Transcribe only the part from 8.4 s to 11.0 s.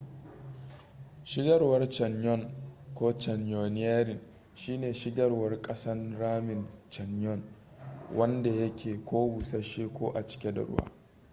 yake ko bussashe ko a cike da ruwa